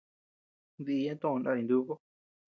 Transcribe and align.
Diya 0.85 1.13
tö 1.21 1.29
ndáy 1.39 1.61
nuúku. 1.67 1.93